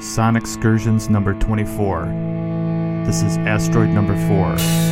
Sonic 0.00 0.44
Excursions 0.44 1.10
number 1.10 1.34
24. 1.34 2.06
This 3.04 3.22
is 3.22 3.36
asteroid 3.38 3.90
number 3.90 4.16
4. 4.28 4.89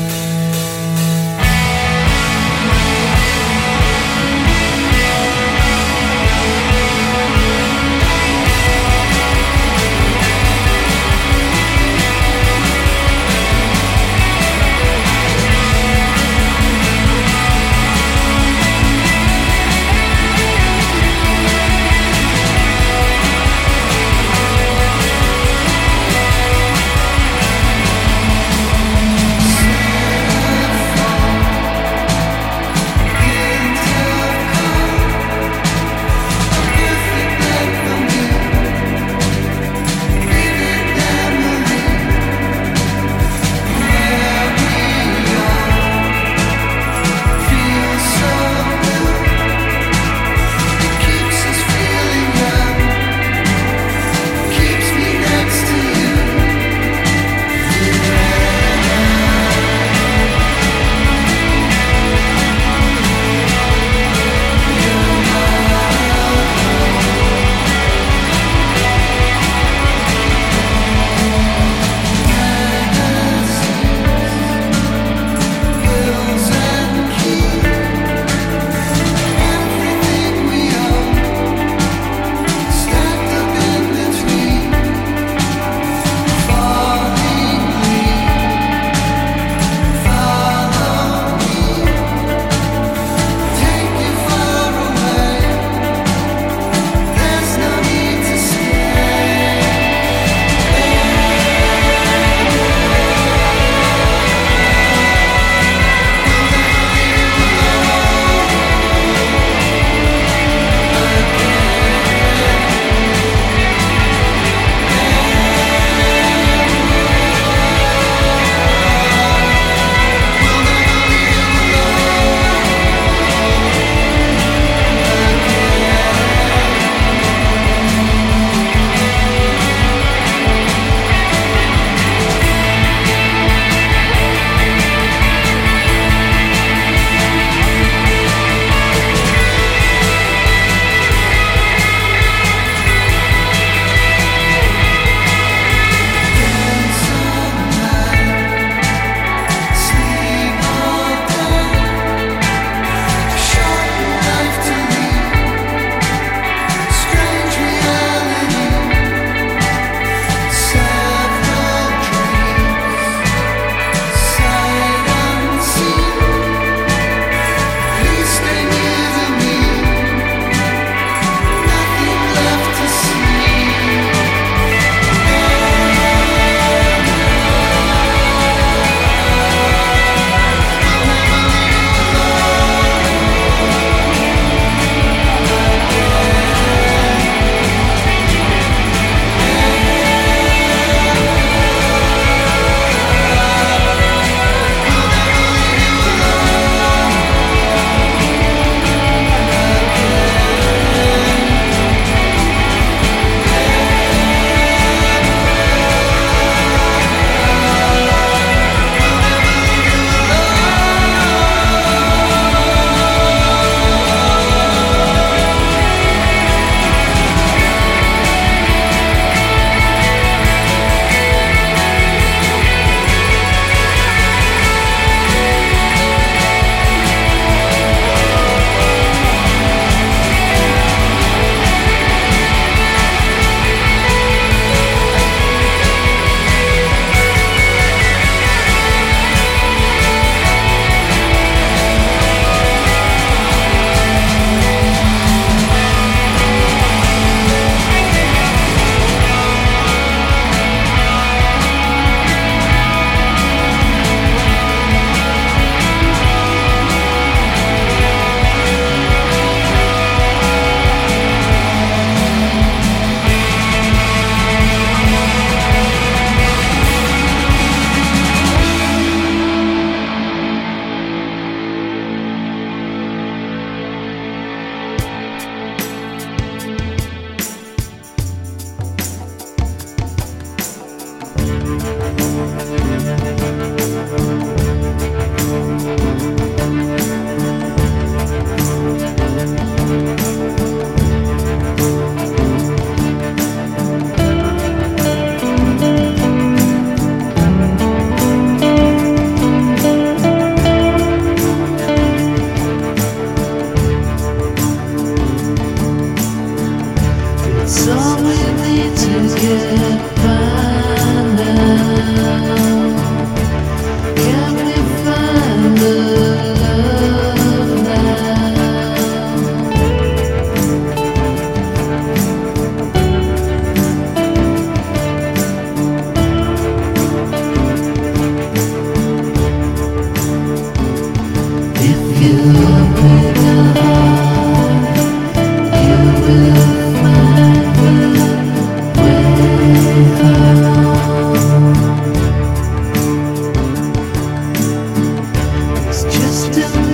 still 346.52 346.87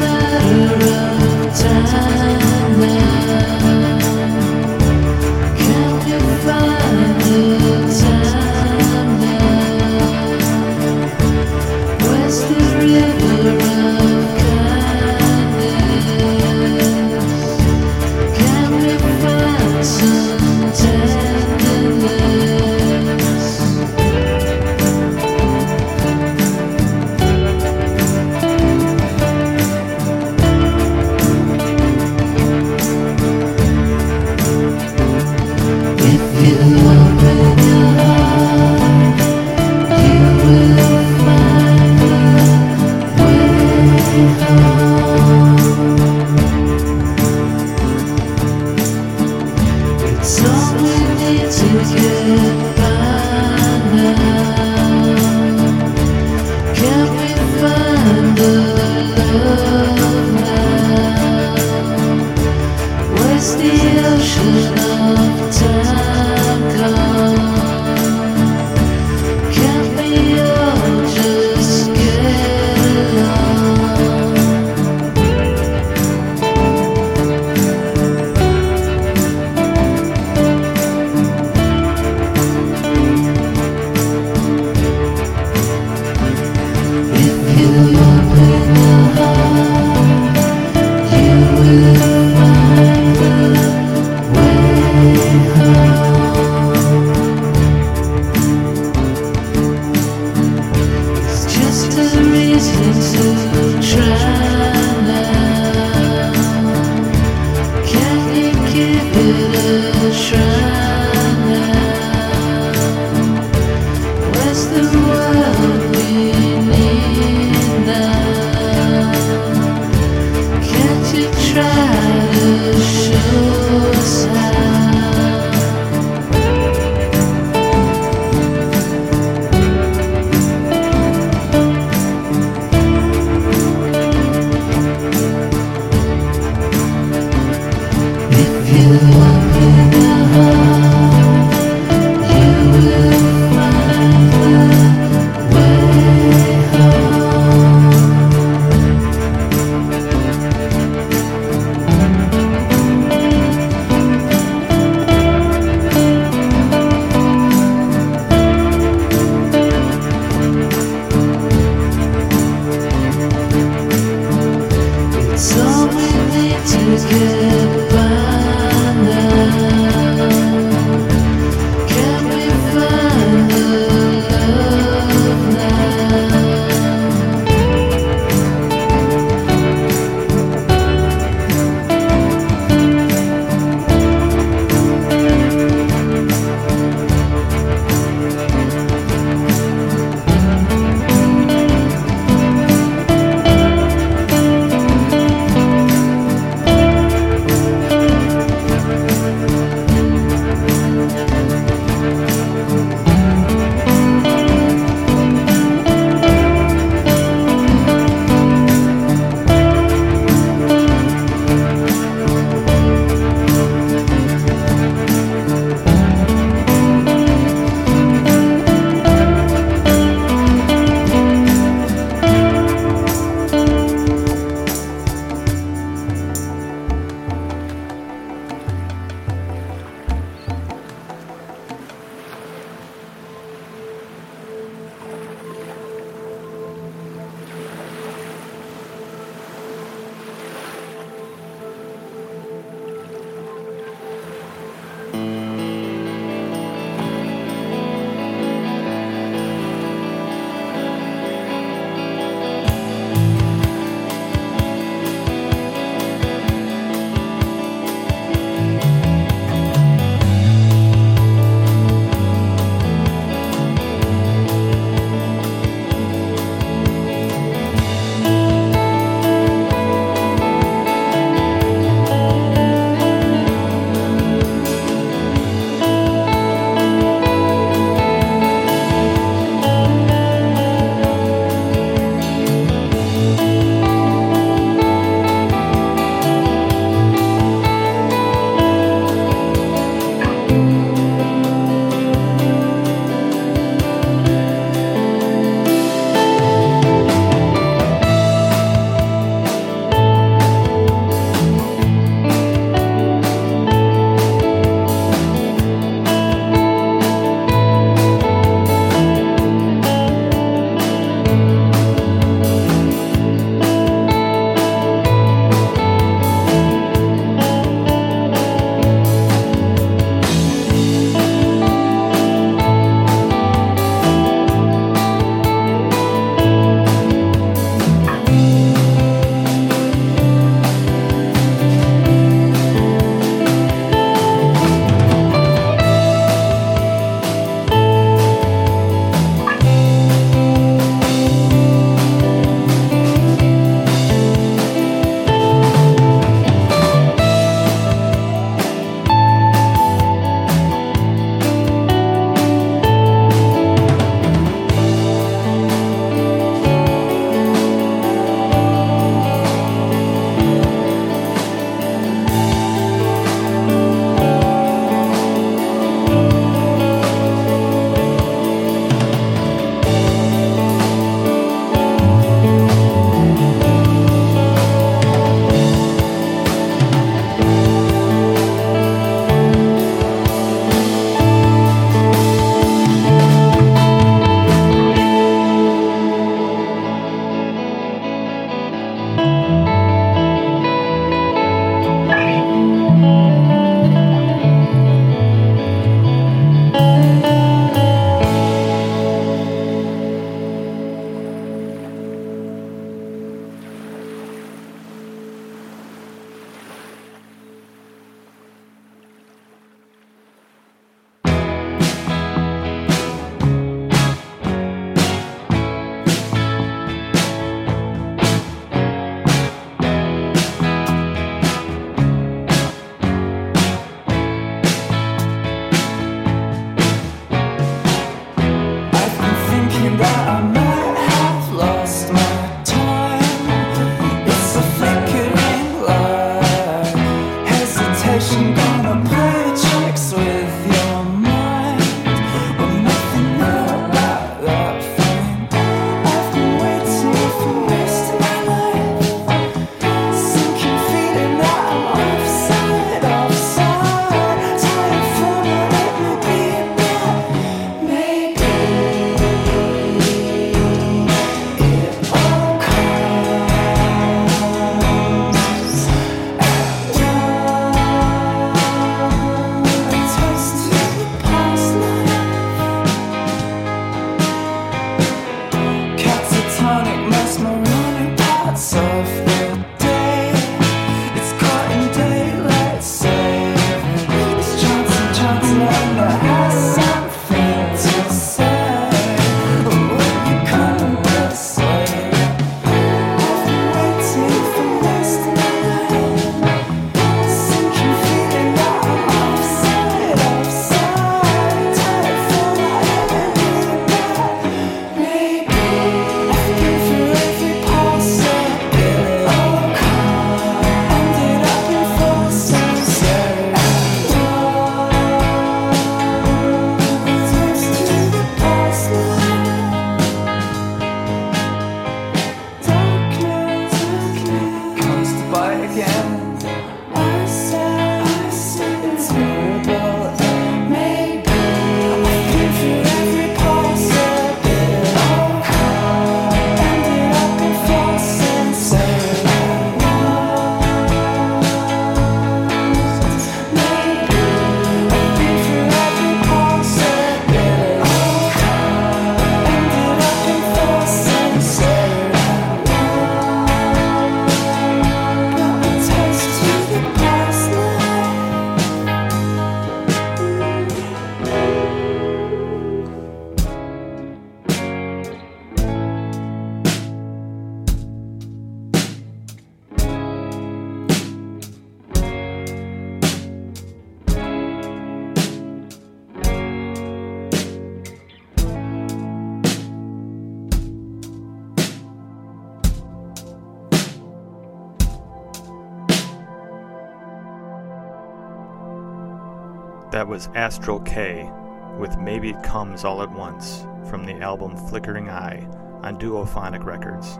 that 590.05 590.11
was 590.11 590.29
Astrel 590.35 590.85
K 590.85 591.31
with 591.79 591.97
Maybe 591.97 592.29
It 592.29 592.43
Comes 592.43 592.85
All 592.85 593.03
at 593.03 593.11
Once 593.11 593.67
from 593.89 594.05
the 594.05 594.21
album 594.21 594.55
Flickering 594.55 595.09
Eye 595.09 595.49
on 595.83 595.99
Duophonic 595.99 596.63
Records. 596.67 597.17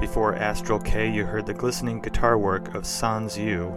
Before 0.00 0.34
Astrel 0.34 0.84
K, 0.84 1.08
you 1.08 1.24
heard 1.24 1.46
the 1.46 1.54
glistening 1.54 2.00
guitar 2.00 2.36
work 2.36 2.74
of 2.74 2.84
Sans 2.84 3.38
Yu 3.38 3.68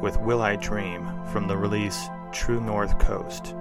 with 0.00 0.18
Will 0.20 0.40
I 0.40 0.56
Dream 0.56 1.06
from 1.26 1.46
the 1.46 1.58
release 1.58 2.08
True 2.32 2.58
North 2.58 2.98
Coast. 2.98 3.54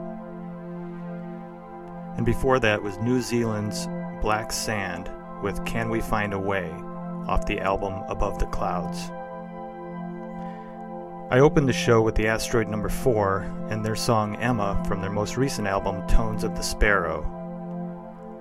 And 2.15 2.25
before 2.25 2.61
that 2.61 2.81
was 2.81 2.97
New 2.99 3.19
Zealand's 3.19 3.89
Black 4.21 4.53
Sand 4.53 5.11
with 5.43 5.65
Can 5.65 5.89
We 5.89 5.99
Find 5.99 6.33
a 6.33 6.39
Way 6.39 6.71
off 7.27 7.45
the 7.45 7.59
album 7.59 8.05
Above 8.07 8.39
the 8.39 8.45
Clouds. 8.45 9.11
I 11.31 11.39
opened 11.39 11.69
the 11.69 11.73
show 11.73 12.01
with 12.01 12.15
the 12.15 12.27
Asteroid 12.27 12.67
Number 12.67 12.89
4 12.89 13.67
and 13.69 13.85
their 13.85 13.95
song 13.95 14.35
Emma 14.35 14.83
from 14.85 14.99
their 14.99 15.09
most 15.09 15.37
recent 15.37 15.65
album 15.65 16.05
Tones 16.05 16.43
of 16.43 16.57
the 16.57 16.61
Sparrow. 16.61 17.23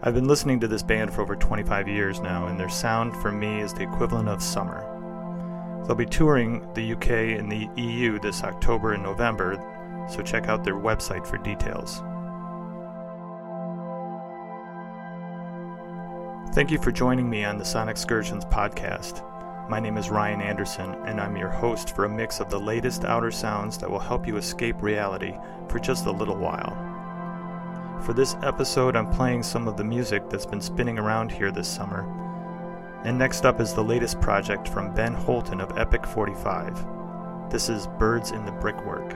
I've 0.02 0.14
been 0.14 0.26
listening 0.26 0.59
to 0.59 0.66
this 0.66 0.82
band 0.82 1.12
for 1.12 1.23
over 1.23 1.37
25 1.37 1.87
years 1.87 2.18
now, 2.18 2.49
and 2.49 2.59
their 2.59 2.68
sound 2.68 3.16
for 3.18 3.30
me 3.30 3.61
is 3.61 3.73
the 3.73 3.85
equivalent 3.85 4.28
of 4.28 4.42
summer. 4.42 4.85
They'll 5.87 5.94
be 5.94 6.04
touring 6.04 6.66
the 6.75 6.94
UK 6.94 7.38
and 7.38 7.49
the 7.49 7.68
EU 7.80 8.18
this 8.18 8.42
October 8.42 8.94
and 8.94 9.04
November, 9.04 9.54
so 10.11 10.20
check 10.20 10.49
out 10.49 10.64
their 10.64 10.75
website 10.75 11.25
for 11.25 11.38
details. 11.38 12.02
Thank 16.56 16.73
you 16.73 16.78
for 16.82 16.90
joining 16.90 17.30
me 17.30 17.44
on 17.44 17.56
the 17.56 17.64
Sonic 17.64 17.92
Excursions 17.92 18.44
podcast. 18.47 19.25
My 19.70 19.78
name 19.78 19.96
is 19.98 20.10
Ryan 20.10 20.40
Anderson, 20.40 20.96
and 21.06 21.20
I'm 21.20 21.36
your 21.36 21.48
host 21.48 21.94
for 21.94 22.04
a 22.04 22.08
mix 22.08 22.40
of 22.40 22.50
the 22.50 22.58
latest 22.58 23.04
outer 23.04 23.30
sounds 23.30 23.78
that 23.78 23.88
will 23.88 24.00
help 24.00 24.26
you 24.26 24.36
escape 24.36 24.82
reality 24.82 25.36
for 25.68 25.78
just 25.78 26.06
a 26.06 26.10
little 26.10 26.34
while. 26.34 26.76
For 28.04 28.12
this 28.12 28.34
episode, 28.42 28.96
I'm 28.96 29.08
playing 29.08 29.44
some 29.44 29.68
of 29.68 29.76
the 29.76 29.84
music 29.84 30.28
that's 30.28 30.44
been 30.44 30.60
spinning 30.60 30.98
around 30.98 31.30
here 31.30 31.52
this 31.52 31.68
summer. 31.68 32.02
And 33.04 33.16
next 33.16 33.44
up 33.44 33.60
is 33.60 33.72
the 33.72 33.84
latest 33.84 34.20
project 34.20 34.66
from 34.66 34.92
Ben 34.92 35.14
Holton 35.14 35.60
of 35.60 35.78
Epic 35.78 36.04
45. 36.04 37.48
This 37.48 37.68
is 37.68 37.86
Birds 37.96 38.32
in 38.32 38.44
the 38.44 38.50
Brickwork. 38.50 39.14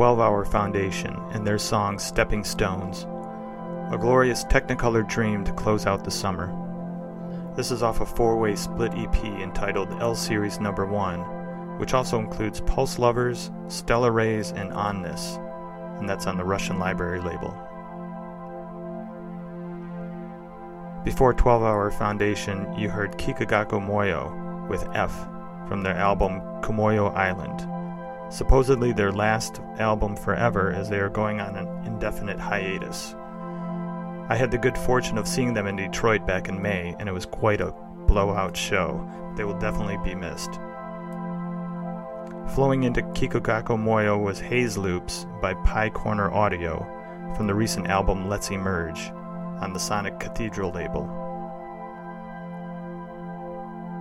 12 0.00 0.18
Hour 0.18 0.46
Foundation 0.46 1.14
and 1.32 1.46
their 1.46 1.58
song 1.58 1.98
Stepping 1.98 2.42
Stones, 2.42 3.02
a 3.92 3.98
glorious 4.00 4.44
Technicolor 4.44 5.06
dream 5.06 5.44
to 5.44 5.52
close 5.52 5.84
out 5.84 6.04
the 6.04 6.10
summer. 6.10 6.50
This 7.54 7.70
is 7.70 7.82
off 7.82 8.00
a 8.00 8.06
four 8.06 8.38
way 8.38 8.56
split 8.56 8.94
EP 8.94 9.22
entitled 9.22 9.92
L 10.00 10.14
Series 10.14 10.58
Number 10.58 10.86
1, 10.86 11.78
which 11.78 11.92
also 11.92 12.18
includes 12.18 12.62
Pulse 12.62 12.98
Lovers, 12.98 13.50
Stellar 13.68 14.10
Rays, 14.10 14.52
and 14.52 14.72
Onness, 14.72 15.36
and 15.98 16.08
that's 16.08 16.26
on 16.26 16.38
the 16.38 16.44
Russian 16.44 16.78
Library 16.78 17.20
label. 17.20 17.50
Before 21.04 21.34
12 21.34 21.62
Hour 21.62 21.90
Foundation, 21.90 22.72
you 22.74 22.88
heard 22.88 23.18
Kikagaku 23.18 23.86
Moyo 23.86 24.66
with 24.66 24.88
F 24.94 25.12
from 25.68 25.82
their 25.82 25.96
album 25.96 26.40
Kumoyo 26.62 27.14
Island, 27.14 27.66
supposedly 28.30 28.92
their 28.92 29.12
last 29.12 29.60
album 29.78 30.16
forever 30.16 30.72
as 30.72 30.88
they 30.88 30.98
are 30.98 31.08
going 31.08 31.40
on 31.40 31.56
an 31.56 31.66
indefinite 31.84 32.38
hiatus. 32.38 33.14
I 34.28 34.36
had 34.36 34.50
the 34.50 34.58
good 34.58 34.78
fortune 34.78 35.18
of 35.18 35.26
seeing 35.26 35.52
them 35.52 35.66
in 35.66 35.76
Detroit 35.76 36.26
back 36.26 36.48
in 36.48 36.62
May, 36.62 36.94
and 36.98 37.08
it 37.08 37.12
was 37.12 37.26
quite 37.26 37.60
a 37.60 37.74
blowout 38.06 38.56
show. 38.56 39.04
They 39.36 39.44
will 39.44 39.58
definitely 39.58 39.98
be 40.04 40.14
missed. 40.14 40.52
Flowing 42.54 42.84
into 42.84 43.02
Kikagaku 43.02 43.76
Moyo 43.76 44.22
was 44.22 44.40
Haze 44.40 44.78
Loops 44.78 45.26
by 45.40 45.54
Pye 45.54 45.90
Corner 45.90 46.32
Audio 46.32 46.86
from 47.36 47.46
the 47.46 47.54
recent 47.54 47.88
album 47.88 48.28
Let's 48.28 48.50
Emerge 48.50 49.10
on 49.60 49.72
the 49.72 49.78
Sonic 49.78 50.18
Cathedral 50.18 50.72
label. 50.72 51.29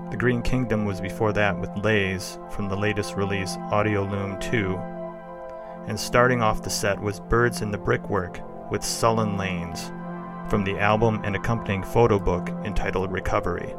The 0.10 0.18
Green 0.18 0.42
Kingdom 0.42 0.86
was 0.86 1.00
before 1.00 1.34
that 1.34 1.60
with 1.60 1.70
Lays 1.84 2.40
from 2.50 2.68
the 2.68 2.76
latest 2.76 3.16
release 3.16 3.58
Audio 3.72 4.04
Loom 4.04 4.40
2. 4.40 4.76
And 5.86 6.00
starting 6.00 6.42
off 6.42 6.64
the 6.64 6.70
set 6.72 7.00
was 7.00 7.20
Birds 7.20 7.62
in 7.62 7.70
the 7.72 7.78
Brickwork 7.78 8.42
with 8.72 8.84
Sullen 8.84 9.38
Lanes 9.38 9.92
from 10.50 10.64
the 10.64 10.80
album 10.80 11.22
and 11.24 11.36
accompanying 11.36 11.84
photo 11.84 12.18
book 12.18 12.50
entitled 12.66 13.12
Recovery. 13.12 13.76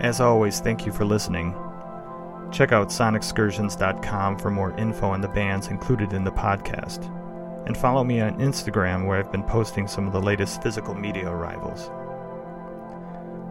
As 0.00 0.20
always, 0.20 0.58
thank 0.58 0.84
you 0.84 0.92
for 0.92 1.04
listening. 1.04 1.54
Check 2.50 2.72
out 2.72 2.88
sonicexcursions.com 2.88 4.38
for 4.38 4.50
more 4.50 4.76
info 4.76 5.08
on 5.08 5.20
the 5.20 5.28
bands 5.28 5.68
included 5.68 6.12
in 6.12 6.24
the 6.24 6.32
podcast 6.32 7.12
and 7.66 7.76
follow 7.76 8.02
me 8.02 8.20
on 8.20 8.38
Instagram 8.38 9.06
where 9.06 9.18
I've 9.18 9.32
been 9.32 9.42
posting 9.44 9.86
some 9.86 10.06
of 10.06 10.12
the 10.12 10.20
latest 10.20 10.62
physical 10.62 10.94
media 10.94 11.28
arrivals. 11.28 11.90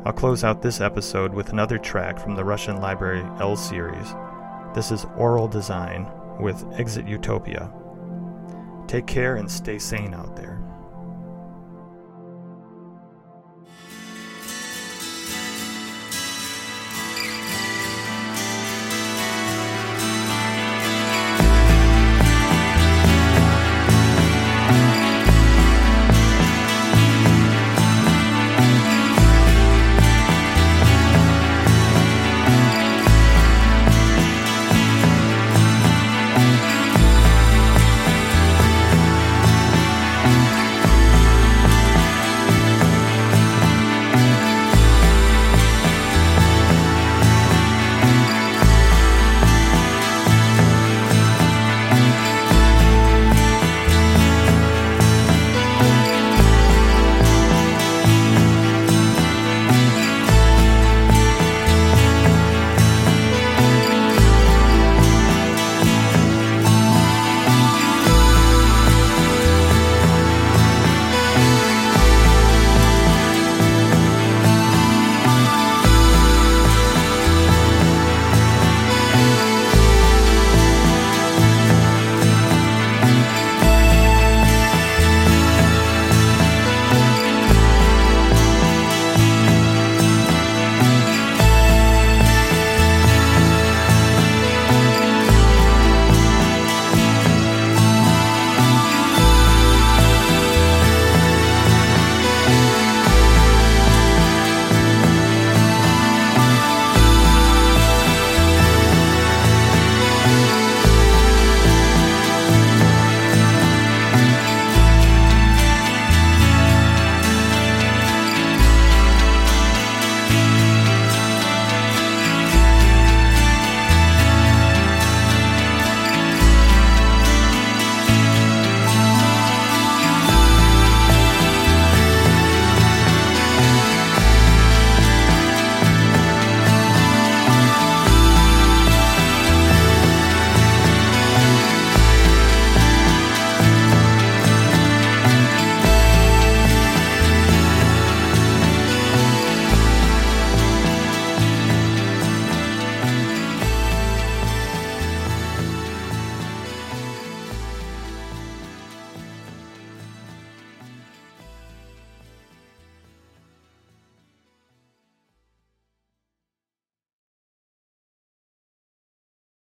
I'll 0.06 0.14
close 0.14 0.43
out 0.43 0.62
this 0.62 0.82
episode 0.82 1.34
with 1.34 1.49
another 1.49 1.80
track 1.80 2.20
from 2.20 2.36
the 2.36 2.45
Russian 2.45 2.80
Library 2.80 3.24
L 3.39 3.56
series. 3.56 4.14
This 4.76 4.91
is 4.91 5.08
Oral 5.18 5.47
Design 5.47 6.08
with 6.39 6.64
Exit 6.74 7.08
Utopia. 7.08 7.74
Take 8.86 9.08
care 9.08 9.38
and 9.38 9.49
stay 9.49 9.80
sane 9.80 10.14
out 10.14 10.36
there. 10.36 10.55